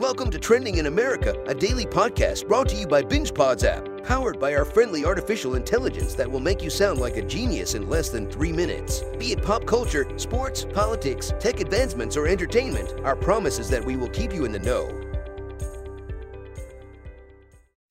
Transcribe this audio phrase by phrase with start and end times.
[0.00, 4.40] Welcome to Trending in America, a daily podcast brought to you by BingePods app, powered
[4.40, 8.08] by our friendly artificial intelligence that will make you sound like a genius in less
[8.08, 9.02] than three minutes.
[9.18, 13.96] Be it pop culture, sports, politics, tech advancements, or entertainment, our promise is that we
[13.96, 15.09] will keep you in the know.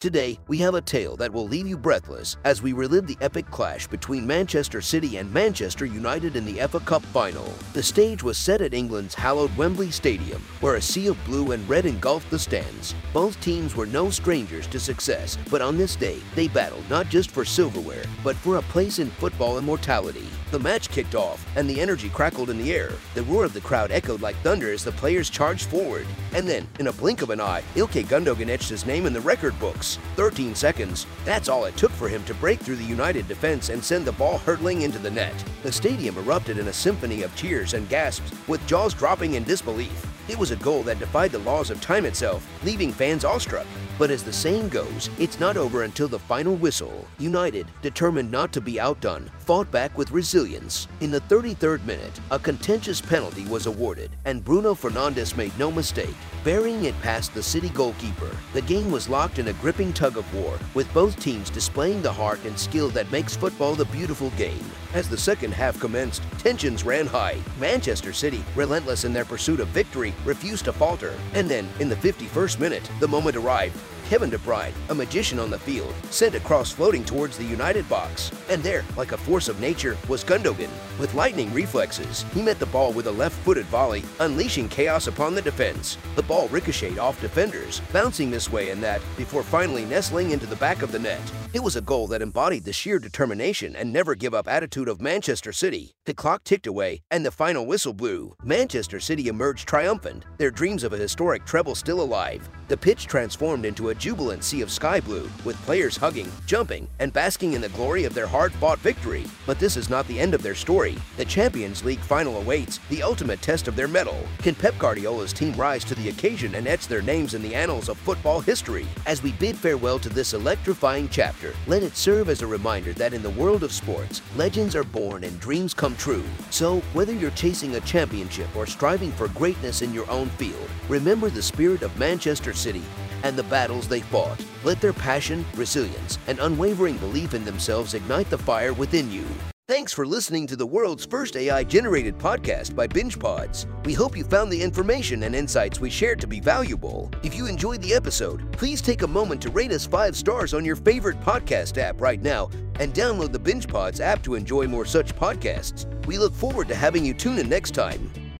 [0.01, 3.51] Today, we have a tale that will leave you breathless as we relive the epic
[3.51, 7.53] clash between Manchester City and Manchester United in the FA Cup final.
[7.73, 11.67] The stage was set at England's hallowed Wembley Stadium, where a sea of blue and
[11.67, 12.95] red engulfed the stands.
[13.11, 17.29] Both teams were no strangers to success, but on this day, they battled not just
[17.29, 20.29] for silverware, but for a place in football immortality.
[20.51, 22.93] The match kicked off, and the energy crackled in the air.
[23.15, 26.07] The roar of the crowd echoed like thunder as the players charged forward.
[26.33, 29.19] And then, in a blink of an eye, Ilkay Gundogan etched his name in the
[29.19, 29.88] record books.
[30.15, 31.05] 13 seconds.
[31.25, 34.11] That's all it took for him to break through the United defense and send the
[34.13, 35.43] ball hurtling into the net.
[35.63, 40.05] The stadium erupted in a symphony of cheers and gasps, with jaws dropping in disbelief.
[40.29, 43.65] It was a goal that defied the laws of time itself, leaving fans awestruck.
[43.97, 47.07] But as the saying goes, it's not over until the final whistle.
[47.17, 50.87] United, determined not to be outdone, fought back with resilience.
[51.01, 56.15] In the 33rd minute, a contentious penalty was awarded, and Bruno Fernandes made no mistake,
[56.43, 58.29] burying it past the City goalkeeper.
[58.53, 62.13] The game was locked in a gripping tug of war, with both teams displaying the
[62.13, 64.63] heart and skill that makes football the beautiful game.
[64.93, 67.37] As the second half commenced, tensions ran high.
[67.59, 71.13] Manchester City, relentless in their pursuit of victory, refused to falter.
[71.35, 73.77] And then, in the 51st minute, the moment arrived.
[74.09, 77.87] Kevin De Bruyne, a magician on the field, sent a cross floating towards the United
[77.87, 78.31] box.
[78.49, 80.71] And there, like a force of nature, was Gundogan.
[80.97, 85.43] With lightning reflexes, he met the ball with a left-footed volley, unleashing chaos upon the
[85.43, 85.99] defense.
[86.15, 90.55] The ball ricocheted off defenders, bouncing this way and that, before finally nestling into the
[90.55, 91.21] back of the net.
[91.53, 95.01] It was a goal that embodied the sheer determination and never give up attitude of
[95.01, 95.93] Manchester City.
[96.05, 98.35] The clock ticked away, and the final whistle blew.
[98.43, 102.49] Manchester City emerged triumphant, their dreams of a historic treble still alive.
[102.69, 107.13] The pitch transformed into a jubilant sea of sky blue, with players hugging, jumping, and
[107.13, 109.25] basking in the glory of their hard-fought victory.
[109.45, 110.97] But this is not the end of their story.
[111.17, 114.25] The Champions League final awaits, the ultimate test of their mettle.
[114.39, 117.89] Can Pep Guardiola's team rise to the occasion and etch their names in the annals
[117.89, 118.87] of football history?
[119.05, 123.13] As we bid farewell to this electrifying chapter, let it serve as a reminder that
[123.13, 126.23] in the world of sports, legends are born and dreams come true.
[126.49, 131.29] So, whether you're chasing a championship or striving for greatness in your own field, remember
[131.29, 132.83] the spirit of Manchester City
[133.23, 134.43] and the battles they fought.
[134.63, 139.25] Let their passion, resilience, and unwavering belief in themselves ignite the fire within you.
[139.69, 143.67] Thanks for listening to the world's first AI generated podcast by BingePods.
[143.85, 147.11] We hope you found the information and insights we shared to be valuable.
[147.21, 150.65] If you enjoyed the episode, please take a moment to rate us five stars on
[150.65, 152.49] your favorite podcast app right now
[152.79, 155.85] and download the BingePods app to enjoy more such podcasts.
[156.07, 158.09] We look forward to having you tune in next time.